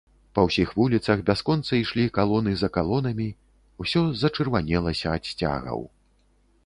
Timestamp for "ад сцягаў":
5.19-5.79